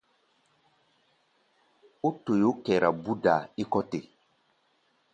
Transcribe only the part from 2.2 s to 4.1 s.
toyó kɛra búdaa é kɔ́ te.